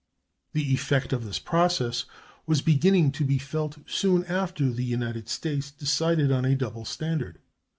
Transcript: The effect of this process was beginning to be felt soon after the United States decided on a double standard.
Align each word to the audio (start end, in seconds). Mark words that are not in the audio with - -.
The 0.53 0.73
effect 0.73 1.13
of 1.13 1.25
this 1.25 1.37
process 1.37 2.05
was 2.47 2.63
beginning 2.63 3.11
to 3.11 3.23
be 3.23 3.37
felt 3.37 3.77
soon 3.85 4.25
after 4.25 4.71
the 4.71 4.83
United 4.83 5.29
States 5.29 5.69
decided 5.69 6.31
on 6.31 6.43
a 6.43 6.55
double 6.55 6.85
standard. 6.85 7.37